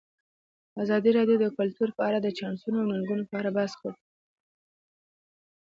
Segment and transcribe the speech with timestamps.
[0.83, 3.97] ازادي راډیو د کلتور په اړه د چانسونو او ننګونو په اړه بحث کړی.